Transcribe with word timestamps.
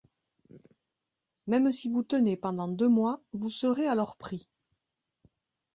Même 1.45 1.71
si 1.71 1.87
vous 1.87 2.01
tenez 2.01 2.35
pendant 2.35 2.67
deux 2.67 2.87
mois, 2.89 3.21
vous 3.33 3.51
serez 3.51 3.85
alors 3.87 4.15
pris. 4.15 4.49